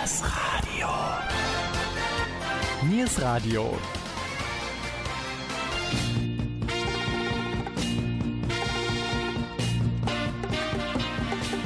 [0.00, 0.88] Niers Radio.
[2.88, 3.76] Niers Radio.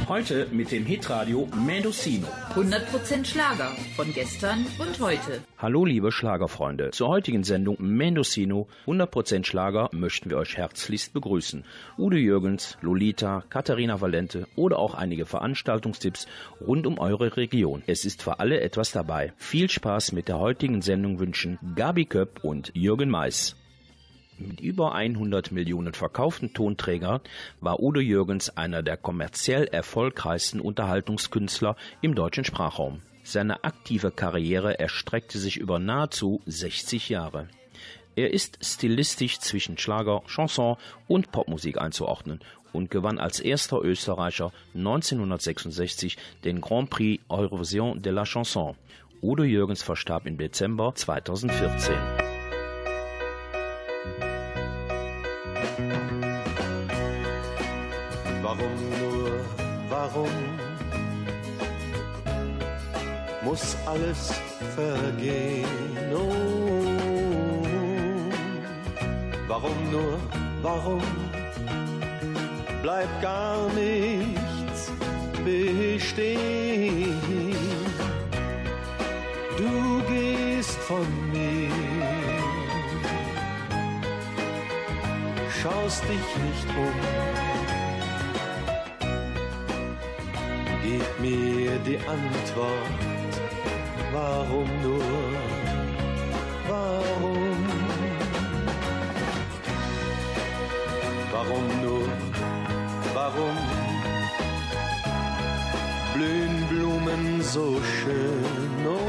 [0.09, 2.27] Heute mit dem Hitradio Mendocino.
[2.55, 5.41] 100% Schlager von gestern und heute.
[5.57, 6.91] Hallo liebe Schlagerfreunde.
[6.91, 11.65] Zur heutigen Sendung Mendocino 100% Schlager möchten wir euch herzlichst begrüßen.
[11.97, 16.27] Udo Jürgens, Lolita, Katharina Valente oder auch einige Veranstaltungstipps
[16.61, 17.83] rund um eure Region.
[17.87, 19.33] Es ist für alle etwas dabei.
[19.39, 23.57] Viel Spaß mit der heutigen Sendung wünschen Gabi Köpp und Jürgen Mais.
[24.39, 27.21] Mit über 100 Millionen verkauften Tonträgern
[27.61, 33.01] war Udo Jürgens einer der kommerziell erfolgreichsten Unterhaltungskünstler im deutschen Sprachraum.
[33.23, 37.49] Seine aktive Karriere erstreckte sich über nahezu 60 Jahre.
[38.17, 40.77] Er ist stilistisch zwischen Schlager, Chanson
[41.09, 42.41] und Popmusik einzuordnen
[42.73, 48.77] und gewann als erster Österreicher 1966 den Grand Prix Eurovision de la Chanson.
[49.23, 52.24] Udo Jürgens verstarb im Dezember 2014.
[60.15, 60.31] warum
[63.43, 64.33] muss alles
[64.75, 65.67] vergehen?
[66.15, 67.67] Oh,
[69.49, 70.19] warum nur,
[70.63, 71.03] warum?
[72.83, 74.93] Bleibt gar nichts
[75.45, 77.21] bestehen?
[79.57, 81.71] Du gehst von mir,
[85.63, 87.54] schaust dich nicht um
[90.85, 92.91] Gib mir die Antwort,
[94.13, 95.01] warum nur,
[96.69, 97.57] warum?
[101.33, 102.09] Warum nur,
[103.15, 103.57] warum?
[106.13, 109.01] Blühen Blumen so schön, oh,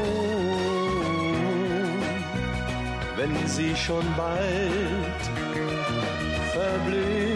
[3.16, 5.22] wenn sie schon bald
[6.54, 7.35] verblühen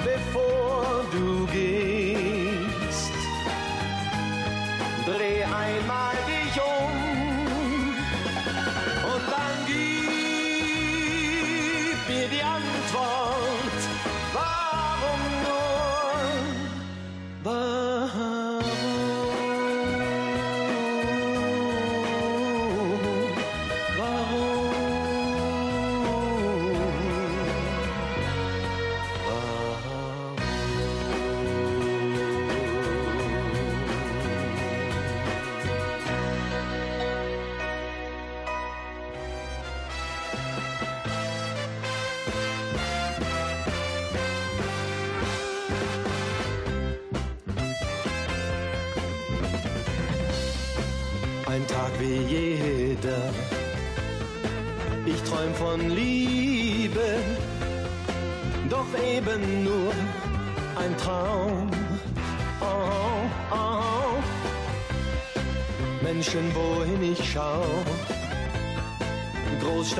[0.04, 3.14] bevor du gehst.
[5.06, 6.17] Dreh einmal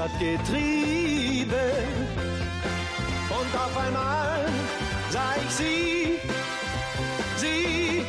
[0.08, 1.74] Großstadtgetriebe.
[3.30, 4.46] Und auf einmal
[5.10, 6.20] sah ich sie,
[7.38, 8.06] sie,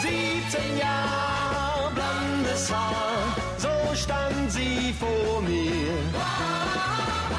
[0.00, 5.92] 17 Jahre blondes Haar, so stand sie vor mir.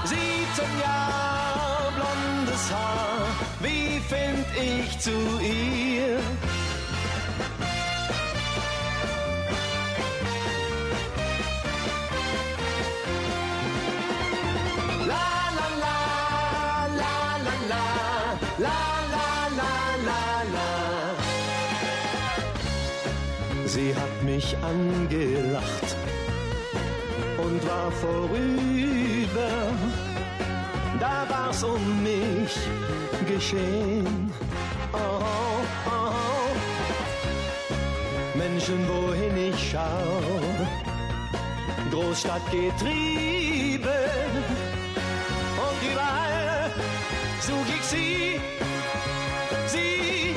[0.05, 3.27] 17 Jahre blondes Haar,
[3.61, 5.11] wie find ich zu
[5.41, 5.90] ihr?
[23.73, 25.95] Sie hat mich angelacht
[27.37, 29.53] und war vorüber.
[30.99, 32.55] Da war's um mich
[33.27, 34.31] geschehen.
[34.93, 36.51] Oh, oh, oh.
[38.37, 40.21] Menschen, wohin ich schau,
[41.91, 43.87] Großstadt getrieben
[45.63, 46.20] und überall
[47.51, 48.41] such ich sie,
[49.67, 50.35] sie,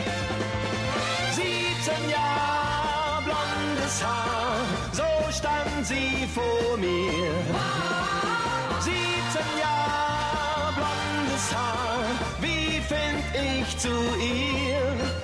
[1.30, 7.30] 17 Jahre blondes Haar, so stand sie vor mir.
[8.80, 8.94] 17
[9.64, 12.04] Jahre blondes Haar,
[12.40, 15.23] wie find ich zu ihr?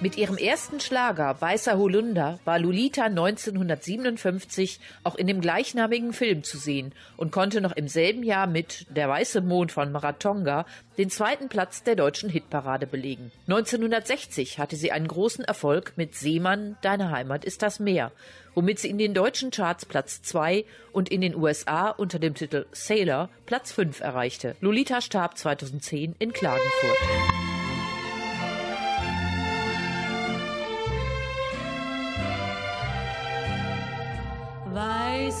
[0.00, 6.56] Mit ihrem ersten Schlager Weißer Holunder war Lolita 1957 auch in dem gleichnamigen Film zu
[6.56, 10.66] sehen und konnte noch im selben Jahr mit Der weiße Mond von Maratonga
[10.98, 13.32] den zweiten Platz der deutschen Hitparade belegen.
[13.48, 18.12] 1960 hatte sie einen großen Erfolg mit Seemann, Deine Heimat ist das Meer,
[18.54, 22.66] womit sie in den deutschen Charts Platz 2 und in den USA unter dem Titel
[22.70, 24.54] Sailor Platz 5 erreichte.
[24.60, 27.57] Lolita starb 2010 in Klagenfurt.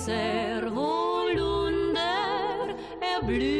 [0.08, 2.00] Weißer Holunder,
[2.98, 3.57] er blühte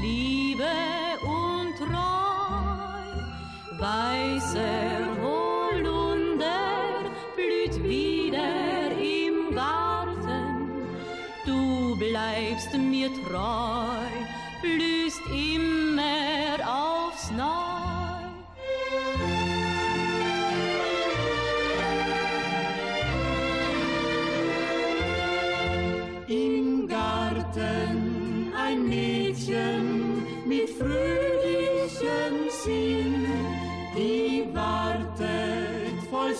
[0.00, 0.64] Liebe
[1.22, 3.00] und Treu.
[3.78, 7.04] Weißer Holunder
[7.36, 10.70] blüht wieder im Garten.
[11.44, 13.99] Du bleibst mir treu,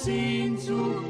[0.05, 1.05] Sehnsucht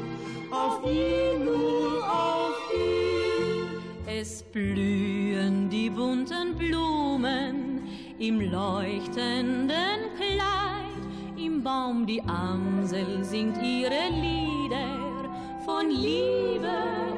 [0.51, 3.81] auf ihn, nur auf ihn.
[4.05, 7.83] Es blühen die bunten Blumen
[8.19, 11.03] im leuchtenden Kleid,
[11.37, 15.29] im Baum die Amsel singt ihre Lieder
[15.65, 17.10] von Liebe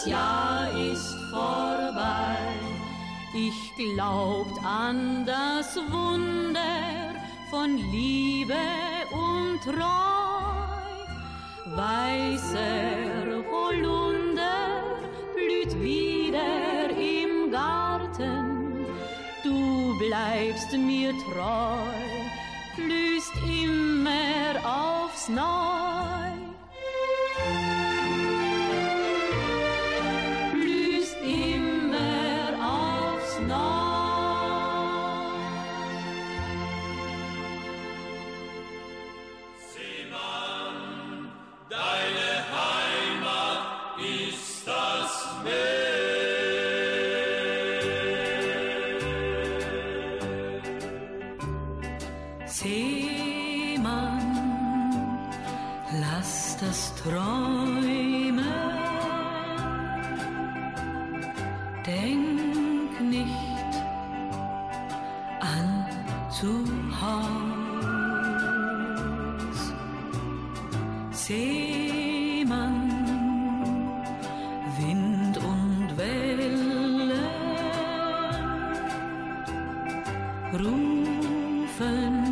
[0.00, 2.38] das Jahr ist vorbei.
[3.34, 7.14] Ich glaubt an das Wunder
[7.50, 8.54] von Liebe
[9.12, 10.56] und Treu.
[11.76, 14.84] Weißer Holunder
[15.34, 18.86] blüht wieder im Garten.
[19.44, 21.96] Du bleibst mir treu,
[22.76, 26.19] blühst immer aufs Neu.
[80.52, 82.29] In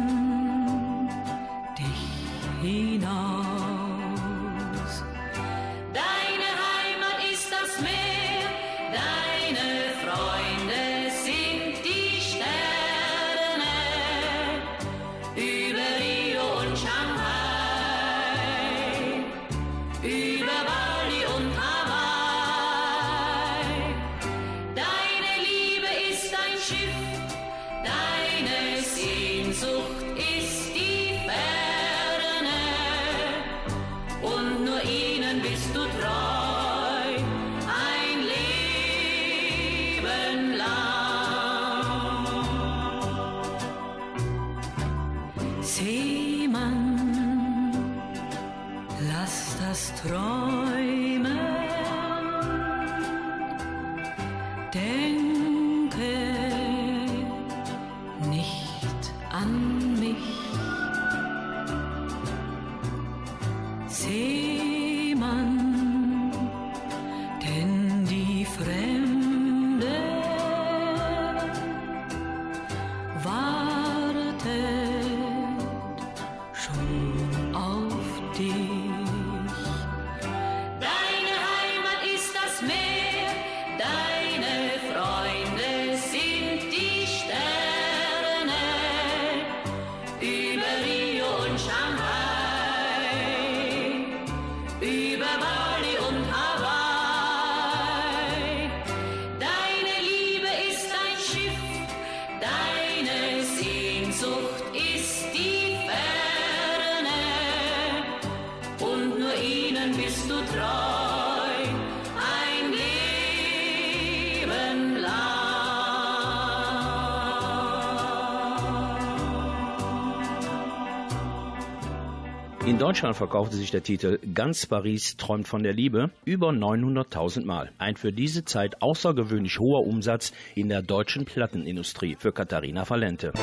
[122.88, 127.70] Deutschland verkaufte sich der Titel Ganz Paris träumt von der Liebe über 900.000 Mal.
[127.76, 133.34] Ein für diese Zeit außergewöhnlich hoher Umsatz in der deutschen Plattenindustrie für Katharina Valente.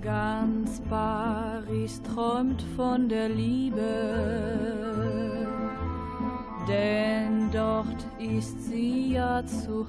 [0.00, 4.17] Ganz Paris träumt von der Liebe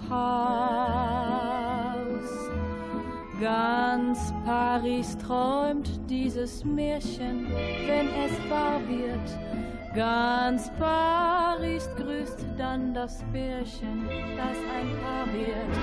[0.09, 1.49] Haus.
[3.39, 7.47] Ganz Paris träumt dieses Märchen,
[7.87, 9.37] wenn es wahr wird.
[9.95, 15.73] Ganz Paris grüßt dann das Bärchen, das ein Paar wird.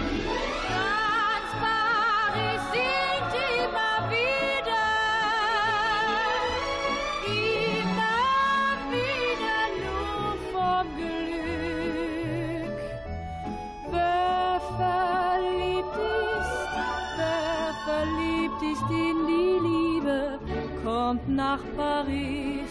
[0.69, 3.56] Ganz Paris singt immer
[21.07, 22.66] kommt nach Paris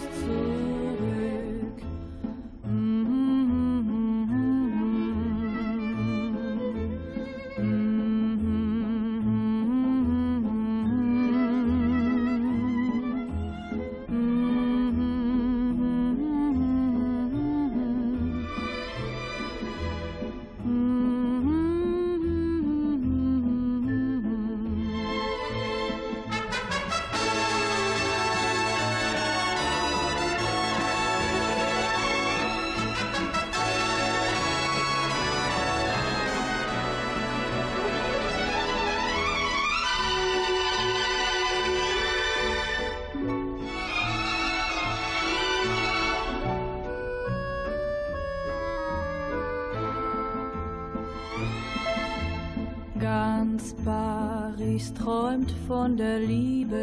[55.67, 56.77] von der Liebe,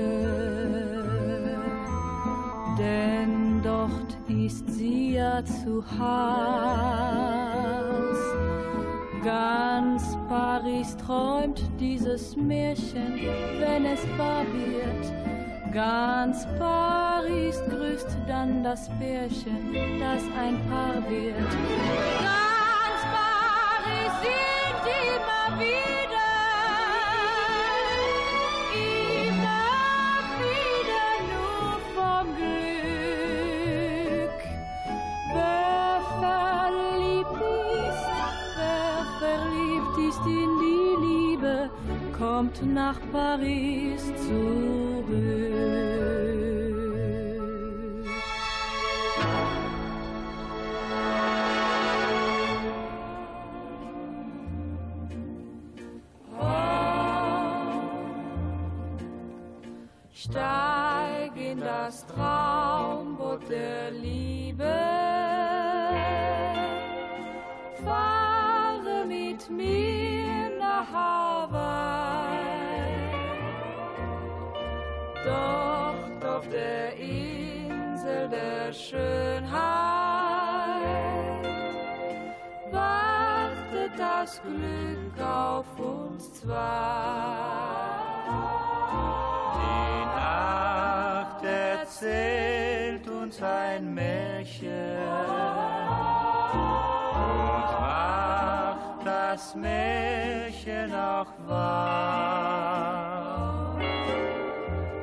[2.79, 6.33] denn dort ist sie ja zu Haus.
[9.23, 13.21] Ganz Paris träumt dieses Märchen,
[13.61, 15.73] wenn es wahr wird.
[15.73, 22.12] Ganz Paris grüßt dann das Bärchen, das ein Paar wird.
[42.93, 45.13] Nach Paris zurück.
[60.15, 64.42] Steig in das Traumboot der Liebe.
[84.57, 87.23] Glück auf uns zwei.
[92.03, 94.99] erzählt uns ein Märchen
[97.13, 102.59] und macht das Märchen auch wahr.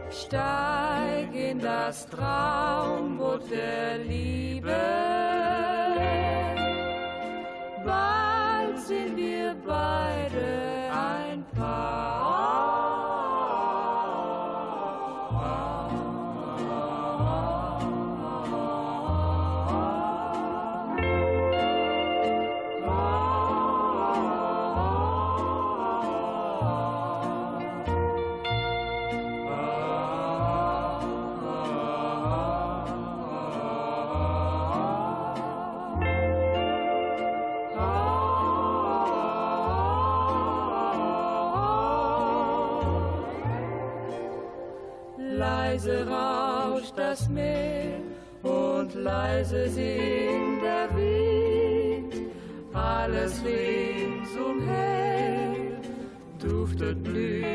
[0.09, 5.18] Steig in das Traumboot der Liebe.
[52.79, 54.71] Alles ringsumher
[56.39, 57.49] duftet blütenschwer.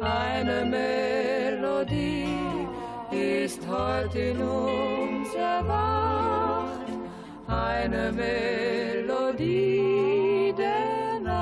[0.00, 2.26] Eine Melodie
[3.10, 6.88] ist heute in uns erwacht.
[7.46, 9.48] Eine Melodie
[10.58, 11.40] der Nacht.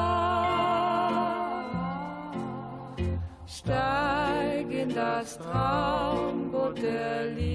[3.47, 7.48] Steig in das Traumboot der Liebe.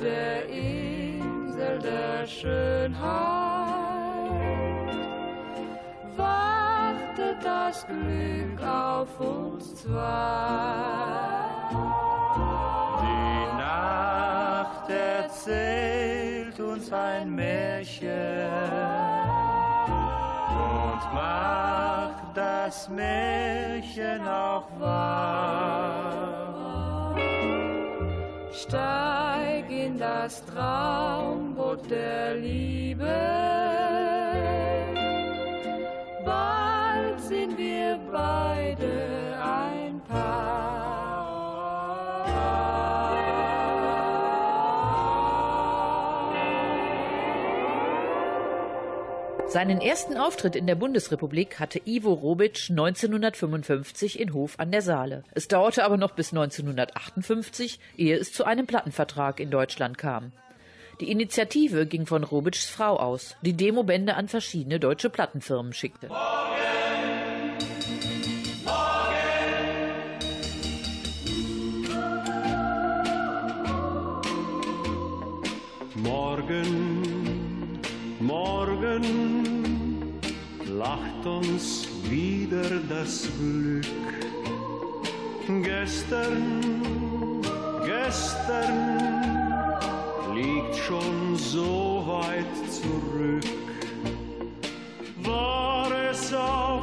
[0.00, 2.98] Der Insel der Schönheit
[6.16, 11.48] wartet das Glück auf uns zwei.
[13.02, 18.10] Die Nacht erzählt uns ein Märchen
[20.48, 26.57] und macht das Märchen auch wahr.
[28.52, 33.06] Steig in das Traumboot der Liebe.
[36.24, 39.17] Bald sind wir beide
[49.48, 55.24] Seinen ersten Auftritt in der Bundesrepublik hatte Ivo Robic 1955 in Hof an der Saale.
[55.32, 60.32] Es dauerte aber noch bis 1958, ehe es zu einem Plattenvertrag in Deutschland kam.
[61.00, 66.10] Die Initiative ging von Robics Frau aus, die Demobände an verschiedene deutsche Plattenfirmen schickte.
[75.94, 77.80] Morgen,
[78.20, 79.37] morgen
[80.78, 83.84] lacht uns wieder das Glück.
[85.62, 86.62] Gestern,
[87.84, 89.08] gestern
[90.34, 93.44] liegt schon so weit zurück.
[95.24, 96.77] War es auch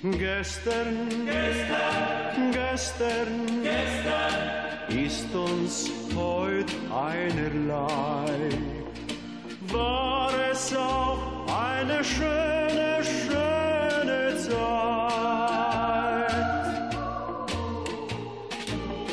[0.00, 8.48] Gestern, gestern, gestern, gestern ist uns heut einerlei.
[9.72, 14.70] War es auch eine schöne, schöne Zeit.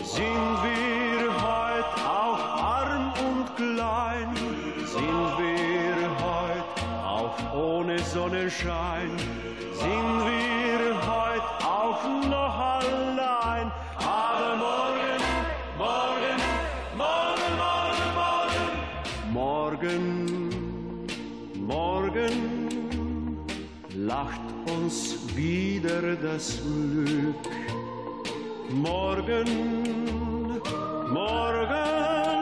[0.03, 4.35] Sind wir heut auch arm und klein?
[4.85, 6.69] Sind wir heut
[7.03, 9.24] auch ohne Sonnenschein?
[25.85, 27.35] Wieder das Glück.
[28.69, 30.59] Morgen,
[31.11, 32.34] morgen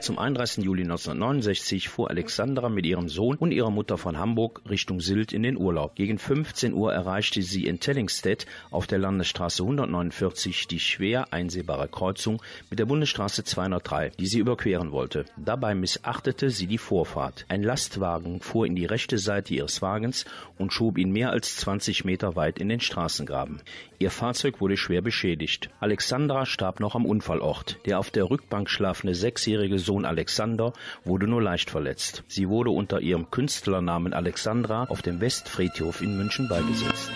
[0.00, 0.64] zum 31.
[0.64, 5.42] Juli 1969 fuhr Alexandra mit ihrem Sohn und ihrer Mutter von Hamburg Richtung Sylt in
[5.42, 5.94] den Urlaub.
[5.94, 12.42] Gegen 15 Uhr erreichte sie in Tellingstedt auf der Landesstraße 149 die schwer einsehbare Kreuzung
[12.70, 15.26] mit der Bundesstraße 203, die sie überqueren wollte.
[15.36, 17.44] Dabei missachtete sie die Vorfahrt.
[17.48, 20.24] Ein Lastwagen fuhr in die rechte Seite ihres Wagens
[20.56, 23.60] und schob ihn mehr als 20 Meter weit in den Straßengraben.
[23.98, 25.68] Ihr Fahrzeug wurde schwer beschädigt.
[25.78, 27.78] Alexandra starb noch am Unfallort.
[27.84, 30.72] Der auf der Rückbank schlafende sechsjährige Sohn Alexander
[31.04, 32.24] wurde nur leicht verletzt.
[32.28, 37.10] Sie wurde unter ihrem Künstlernamen Alexandra auf dem Westfriedhof in München beigesetzt.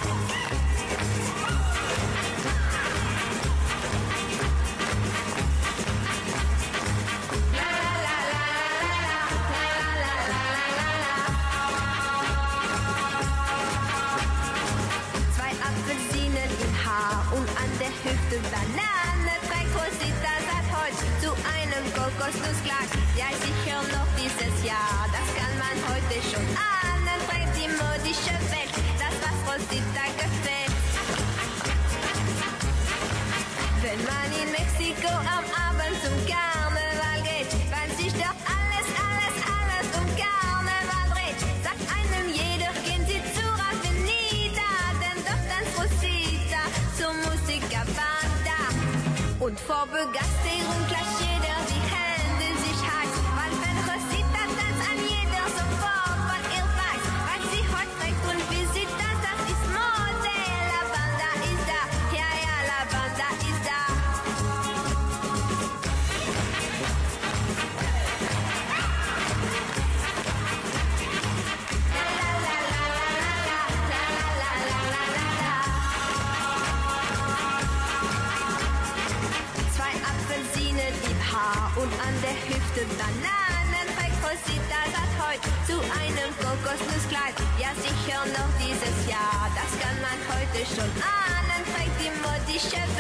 [90.53, 91.65] Man heute schon ahnen.
[91.75, 93.00] Trägt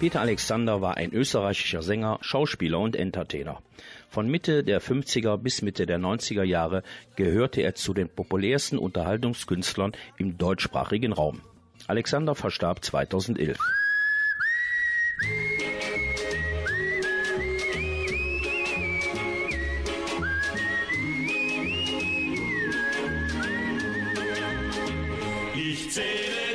[0.00, 3.60] Peter Alexander war ein österreichischer Sänger, Schauspieler und Entertainer.
[4.08, 6.82] Von Mitte der 50er bis Mitte der 90er Jahre
[7.16, 11.42] gehörte er zu den populärsten Unterhaltungskünstlern im deutschsprachigen Raum.
[11.86, 13.58] Alexander verstarb 2011.
[25.54, 26.49] Ich zähle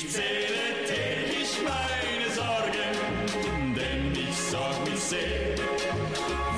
[0.00, 5.56] Ich zähle täglich meine Sorgen, denn ich sorg mich sehr.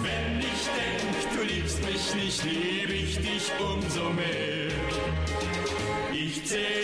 [0.02, 4.68] Wenn ich denk, du liebst mich nicht, lieb ich dich umso mehr.
[6.12, 6.79] Ich zähle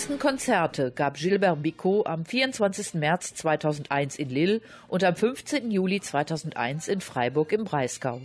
[0.00, 2.94] Letzten Konzerte gab Gilbert Bicot am 24.
[2.94, 5.70] März 2001 in Lille und am 15.
[5.70, 8.22] Juli 2001 in Freiburg im Breisgau.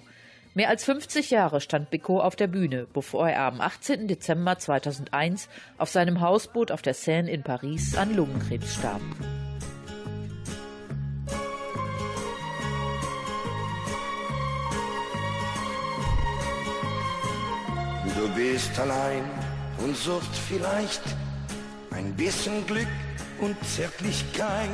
[0.53, 4.07] Mehr als 50 Jahre stand Bicot auf der Bühne, bevor er am 18.
[4.07, 9.01] Dezember 2001 auf seinem Hausboot auf der Seine in Paris an Lungenkrebs starb.
[18.17, 19.25] Du bist allein
[19.83, 21.03] und suchst vielleicht
[21.95, 22.87] ein bisschen Glück
[23.39, 24.69] und Zärtlichkeit.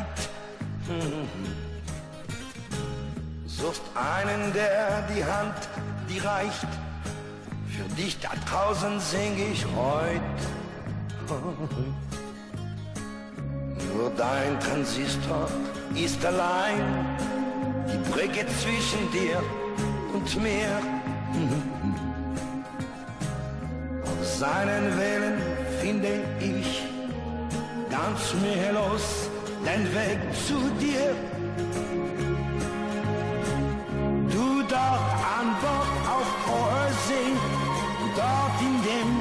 [0.88, 1.28] Hm.
[3.46, 5.54] Suchst einen, der die Hand,
[6.10, 6.68] die reicht.
[7.70, 10.20] Für dich da draußen sing ich heut.
[13.96, 15.48] Nur dein Transistor
[15.96, 17.16] ist allein
[17.88, 19.42] die Brücke zwischen dir
[20.14, 20.82] und mir.
[24.04, 25.42] Auf seinen Wellen
[25.82, 26.61] finde ich
[27.92, 29.30] ganz mühelos
[29.66, 31.14] den Weg zu dir.
[34.34, 37.32] Du dort an Bord auf hoher See,
[38.16, 39.12] dort in dem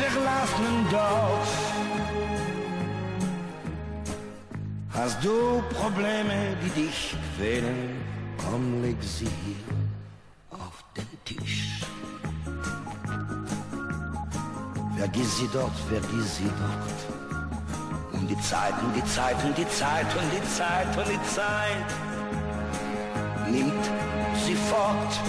[0.00, 1.52] verlassenen Dorf.
[4.92, 8.00] Hast du Probleme, die dich quälen,
[8.38, 11.80] komm, leg sie hier auf den Tisch.
[14.96, 17.05] Vergiss sie dort, vergiss sie dort.
[18.36, 21.86] Die Zeit und die Zeit und die Zeit und die Zeit und die Zeit
[23.50, 23.84] nimmt
[24.44, 25.20] sie fort.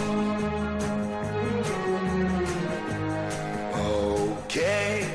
[4.45, 5.05] Okay.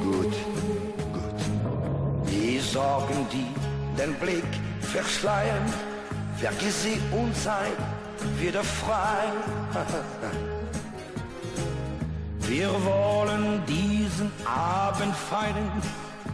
[0.00, 0.34] Gut,
[1.12, 1.44] gut.
[2.30, 3.46] Die Sorgen, die
[4.00, 4.44] den Blick
[4.80, 5.66] verschleiern,
[6.38, 7.68] vergiss sie und sei
[8.38, 9.32] wieder frei.
[12.54, 15.72] Wir wollen diesen Abend feiern,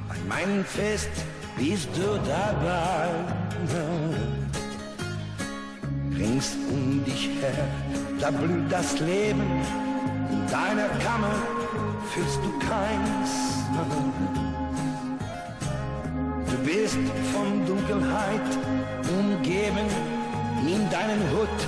[0.08, 1.10] bei meinem Fest
[1.56, 3.08] bist du dabei.
[6.16, 7.68] Rings um dich her,
[8.18, 9.46] da blüht das Leben,
[10.32, 11.36] in deiner Kammer
[12.12, 13.30] fühlst du keins.
[16.50, 16.98] Du bist
[17.32, 18.50] von Dunkelheit
[19.20, 19.86] umgeben,
[20.64, 21.58] nimm deinen Hut,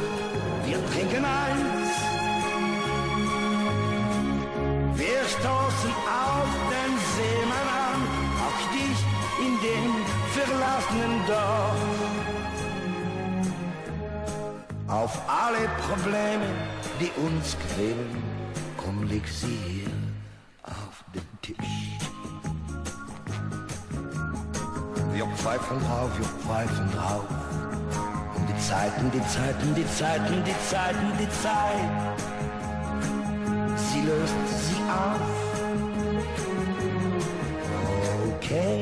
[0.67, 1.80] wir trinken eins.
[10.81, 11.77] Verlassenen Dorf.
[14.89, 16.47] Auf alle Probleme,
[17.01, 18.23] die uns quälen,
[18.77, 19.91] komm, leg sie hier
[20.65, 21.99] auf den Tisch.
[25.13, 27.25] Wir pfeifen drauf, wir pfeifen drauf.
[28.37, 31.91] Und die Zeiten, die Zeiten, die Zeiten, die Zeiten, die Zeit.
[33.77, 35.21] Sie löst sie auf.
[38.37, 38.80] Okay.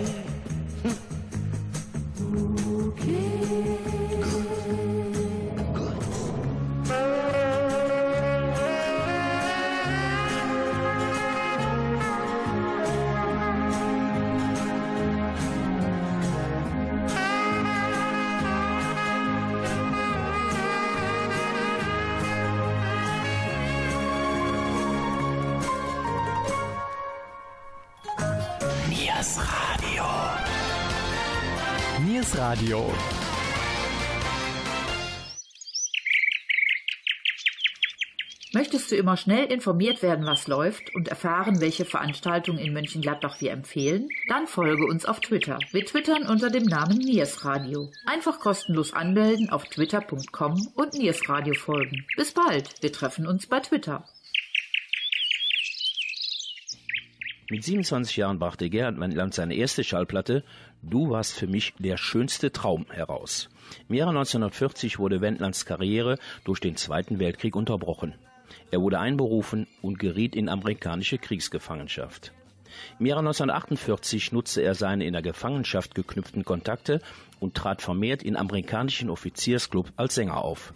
[38.89, 44.09] Du immer schnell informiert werden, was läuft und erfahren, welche Veranstaltungen in Mönchengladbach wir empfehlen?
[44.29, 45.59] Dann folge uns auf Twitter.
[45.73, 47.91] Wir twittern unter dem Namen Niers Radio.
[48.07, 52.07] Einfach kostenlos anmelden auf twitter.com und Niers Radio folgen.
[52.17, 52.83] Bis bald.
[52.83, 54.05] Wir treffen uns bei Twitter.
[57.51, 60.45] Mit 27 Jahren brachte Gerhard Wendland seine erste Schallplatte
[60.81, 63.51] Du warst für mich der schönste Traum heraus.
[63.89, 68.15] Im Jahre 1940 wurde Wendlands Karriere durch den Zweiten Weltkrieg unterbrochen.
[68.71, 72.33] Er wurde einberufen und geriet in amerikanische Kriegsgefangenschaft.
[72.99, 77.01] Im Jahre 1948 nutzte er seine in der Gefangenschaft geknüpften Kontakte
[77.41, 80.75] und trat vermehrt in amerikanischen Offiziersclub als Sänger auf.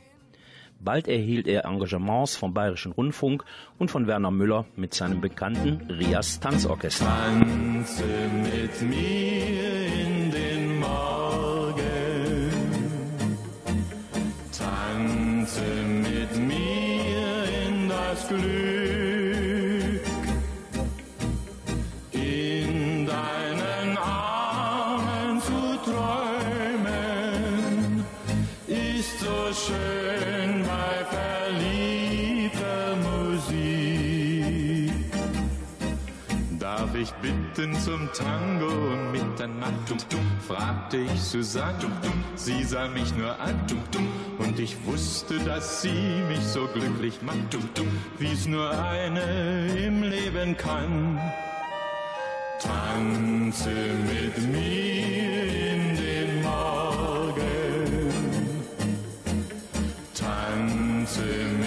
[0.80, 3.44] Bald erhielt er Engagements vom Bayerischen Rundfunk
[3.78, 7.06] und von Werner Müller mit seinem bekannten Rias Tanzorchester.
[7.06, 8.04] Tanze
[8.42, 10.11] mit mir in
[18.36, 20.02] Glück.
[22.12, 26.92] In deinen Armen zu träumen
[28.66, 34.92] ist so schön bei verliebter Musik.
[36.58, 39.72] Darf ich bitten zum Tango um Mitternacht?
[40.46, 41.90] fragte ich Susanne.
[42.34, 43.66] Sie sah mich nur an
[44.42, 47.36] und ich wusste, dass sie mich so glücklich macht,
[48.18, 51.20] wie es nur eine im Leben kann.
[52.60, 58.12] Tanze mit mir in den Morgen.
[60.14, 61.24] Tanze
[61.58, 61.61] mit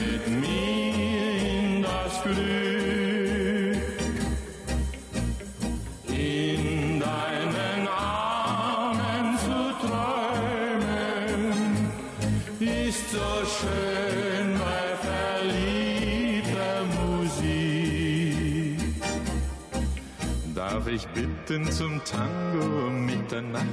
[21.48, 23.64] Bitten zum Tango um Mitternacht?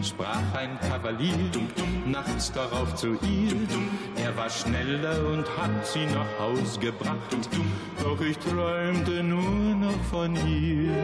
[0.00, 1.50] sprach ein Kavalier
[2.06, 3.56] nachts darauf zu ihr.
[4.22, 7.16] Er war schneller und hat sie nach Haus gebracht.
[8.00, 10.94] Doch ich träumte nur noch von ihr.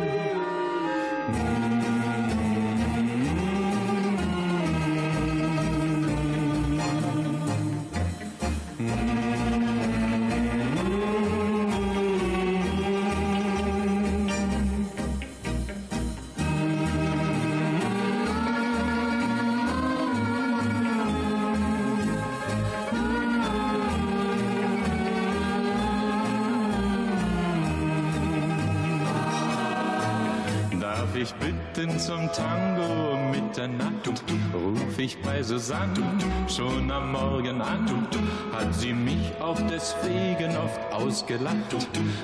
[31.23, 34.09] Ich bitten zum Tango Mitternacht?
[34.53, 36.19] Ruf ich bei Susanne
[36.49, 38.09] schon am Morgen an.
[38.53, 41.77] Hat sie mich auch deswegen oft ausgelacht.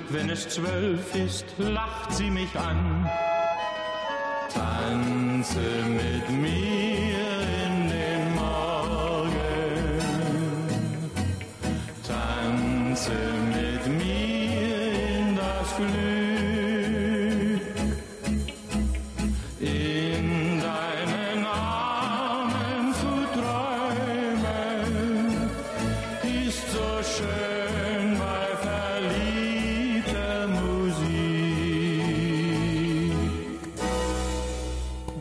[0.08, 3.08] Wenn es zwölf ist, lacht sie mich an.
[4.52, 7.28] Tanze mit mir
[7.66, 9.30] in den Morgen.
[12.02, 13.12] Tanze
[13.48, 13.57] mit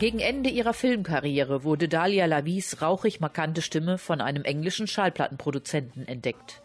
[0.07, 6.61] Gegen Ende ihrer Filmkarriere wurde Dalia Lavis rauchig markante Stimme von einem englischen Schallplattenproduzenten entdeckt.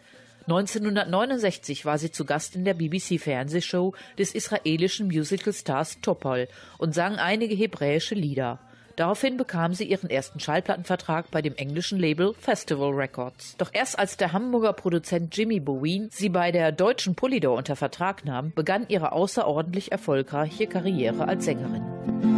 [0.47, 7.53] 1969 war sie zu Gast in der BBC-Fernsehshow des israelischen Musical-Stars Topol und sang einige
[7.53, 8.59] hebräische Lieder.
[8.95, 13.57] Daraufhin bekam sie ihren ersten Schallplattenvertrag bei dem englischen Label Festival Records.
[13.57, 18.23] Doch erst als der Hamburger Produzent Jimmy Bowen sie bei der deutschen Polydor unter Vertrag
[18.23, 22.32] nahm, begann ihre außerordentlich erfolgreiche Karriere als Sängerin.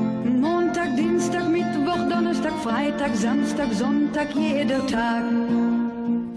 [2.46, 5.24] Donnerstag, Freitag, Samstag, Sonntag, jeder Tag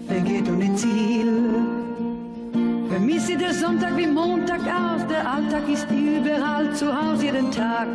[0.07, 1.31] vergeht ohne Ziel.
[2.89, 7.87] Vermisse der Sonntag wie Montag aus, der Alltag ist überall zu Hause jeden Tag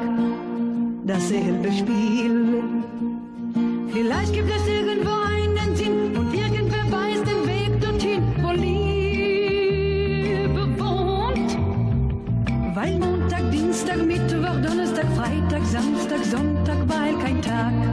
[1.04, 2.62] dasselbe Spiel.
[3.92, 9.58] Vielleicht gibt es irgendwo einen Sinn und irgendwer weiß den Weg dorthin, wo Liebe
[10.78, 11.58] wohnt.
[12.76, 17.83] Weil Montag, Dienstag, Mittwoch, Donnerstag, Freitag, Samstag, Sonntag, weil kein Tag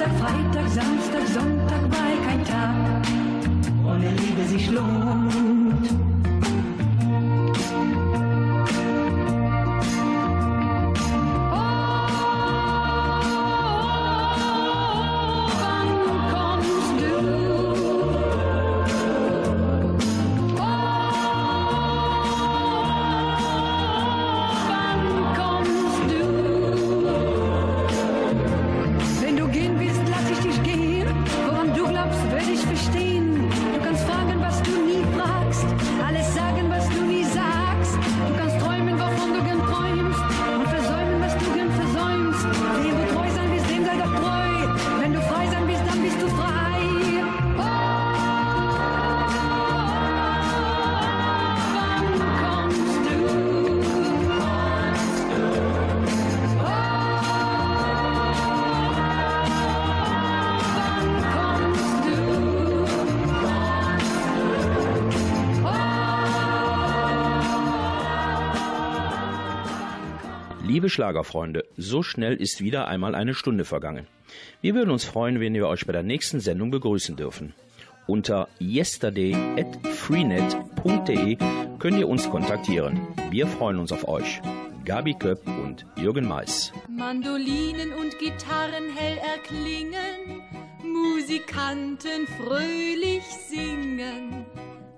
[0.00, 3.02] Donnerstag, Freitag, Samstag, Sonntag war kein Tag
[3.84, 6.09] ohne Liebe sich lohnt.
[70.90, 74.08] Schlagerfreunde, so schnell ist wieder einmal eine Stunde vergangen.
[74.60, 77.54] Wir würden uns freuen, wenn wir euch bei der nächsten Sendung begrüßen dürfen.
[78.06, 81.38] Unter yesterday@freenet.de
[81.78, 83.00] könnt ihr uns kontaktieren.
[83.30, 84.42] Wir freuen uns auf euch.
[84.84, 86.72] Gabi Köpp und Jürgen Mais.
[86.88, 90.42] Mandolinen und Gitarren hell erklingen,
[90.82, 94.44] Musikanten fröhlich singen.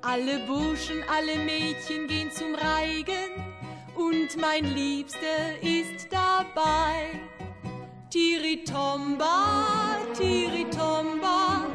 [0.00, 3.51] Alle Burschen, alle Mädchen gehen zum Reigen
[4.12, 7.18] und mein Liebster ist dabei.
[8.10, 11.66] Tiritomba, Tiritomba,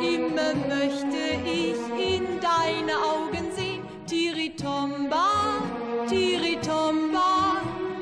[0.00, 3.82] immer möchte ich in deine Augen sehen.
[4.06, 5.62] Tiritomba,
[6.08, 7.60] Tiritomba,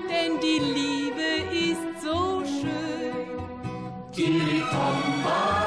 [0.09, 3.26] denn die Liebe ist so schön.
[4.12, 5.59] Tiritomba,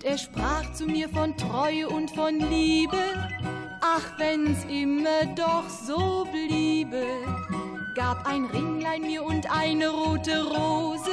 [0.00, 2.96] Und er sprach zu mir von Treue und von Liebe,
[3.82, 7.04] ach wenn's immer doch so bliebe,
[7.94, 11.10] gab ein Ringlein mir und eine rote Rose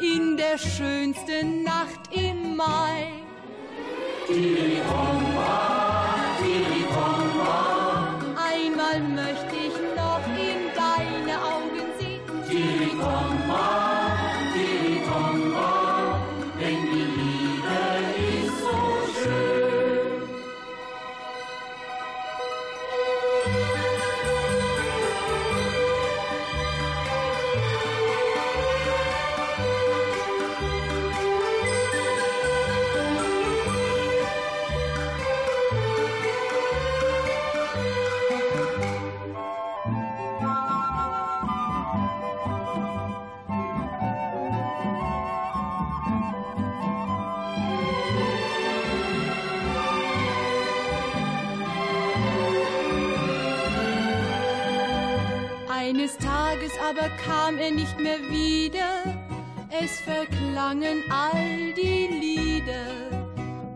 [0.00, 3.08] in der schönsten Nacht im Mai.
[4.30, 4.78] Einmal
[55.88, 59.04] Eines Tages aber kam er nicht mehr wieder,
[59.70, 62.92] es verklangen all die Lieder.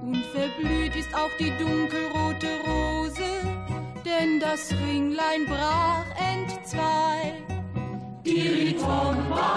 [0.02, 3.30] Und verblüht ist auch die dunkelrote Rose,
[4.04, 6.04] denn das Ringlein brach
[6.34, 7.32] entzwei.
[8.24, 9.48] Tiritomba,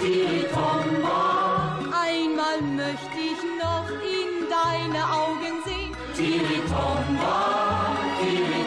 [0.00, 5.92] Tiritomba, einmal möchte ich noch in deine Augen sehen.
[6.16, 8.65] Tiritomba, Tiritomba,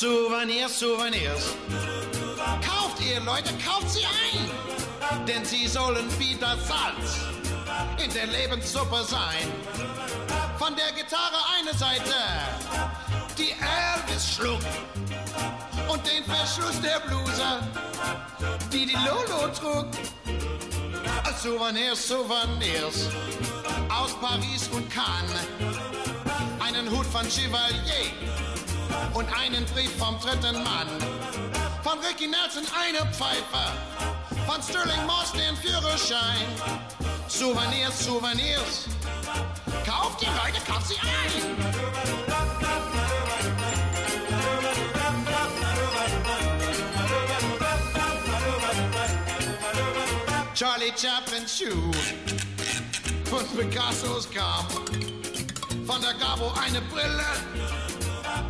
[0.00, 1.54] Souvenirs, Souvenirs.
[2.66, 5.26] Kauft ihr, Leute, kauft sie ein.
[5.26, 7.18] Denn sie sollen wie das Salz
[8.02, 9.52] in der Lebenssuppe sein.
[10.58, 12.14] Von der Gitarre eine Seite,
[13.36, 14.60] die Elvis schlug.
[15.86, 17.60] Und den Verschluss der Bluse,
[18.72, 19.86] die die Lolo trug.
[21.42, 23.10] Souvenirs, Souvenirs
[23.90, 25.46] aus Paris und Cannes.
[26.58, 28.14] Einen Hut von Chevalier
[29.14, 30.88] und einen Brief vom dritten Mann.
[31.82, 33.72] Von Ricky Nelson eine Pfeife,
[34.46, 36.46] von Sterling Moss den Führerschein.
[37.28, 38.88] Souvenirs, Souvenirs,
[39.86, 41.90] kauft die Leute, kauft sie ein.
[50.54, 51.90] Charlie Chaplin's Schuh
[53.30, 54.66] von Picassos kam.
[55.86, 57.24] Von der Gabo eine Brille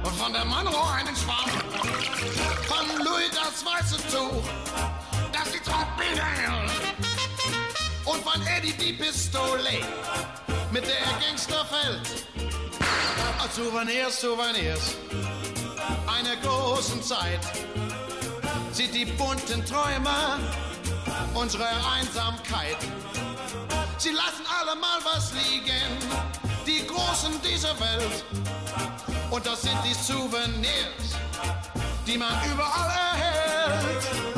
[0.03, 1.51] und von der Monroe einen Schwamm.
[2.67, 4.43] Von Louis das weiße Tuch,
[5.33, 6.71] das die Trompete hält.
[8.05, 9.85] Und von Eddie die Pistole,
[10.71, 12.27] mit der er Gangster fällt.
[13.39, 14.97] Ah, Souvenirs, Souvenirs,
[16.07, 17.41] einer großen Zeit.
[18.73, 20.39] Sieht die bunten Träume
[21.35, 22.77] unsere Einsamkeit.
[23.99, 25.99] Sie lassen alle mal was liegen,
[26.67, 28.25] die Großen dieser Welt.
[29.31, 31.17] Und das sind die Souvenirs,
[32.07, 34.30] die man überall erhält.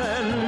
[0.00, 0.39] sen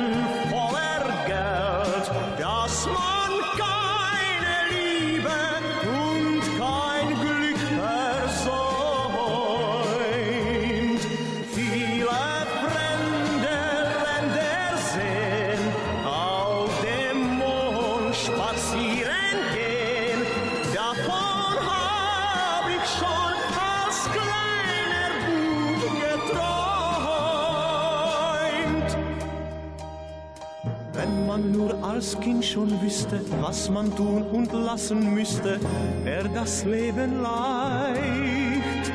[33.72, 35.58] man tun und lassen müsste,
[36.04, 38.92] wär das Leben leicht.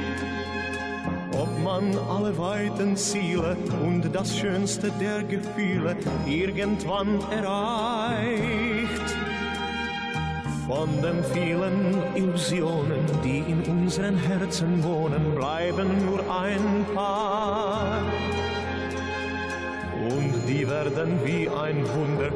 [1.33, 9.07] Ob man alle weiten Ziele und das Schönste der Gefühle irgendwann erreicht.
[10.67, 18.01] Von den vielen Illusionen, die in unseren Herzen wohnen, bleiben nur ein paar
[20.09, 22.31] und die werden wie ein Wunder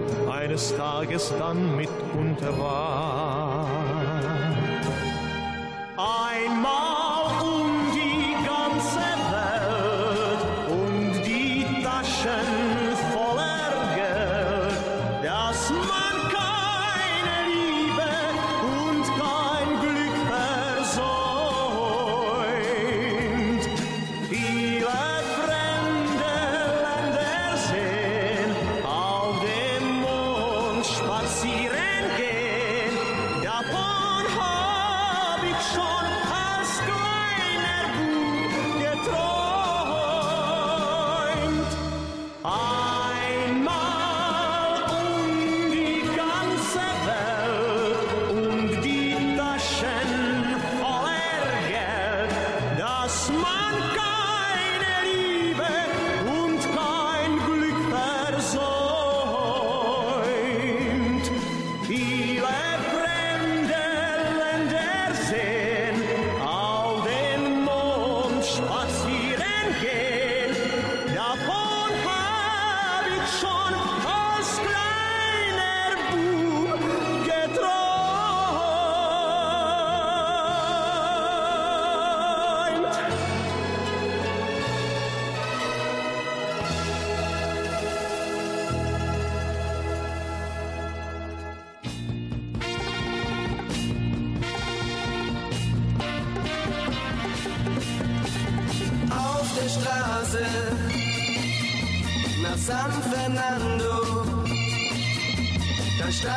[0.51, 3.20] eines Tages dann mitunter war.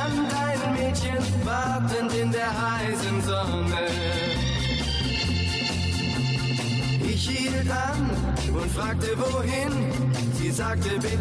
[0.04, 3.86] an dein Mädchen wartend in der heißen Sonne.
[7.12, 8.10] Ich hielt an
[8.52, 9.72] und fragte wohin,
[10.34, 11.13] sie sagte, bin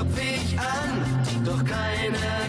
[0.00, 2.39] klopf ich an, doch keiner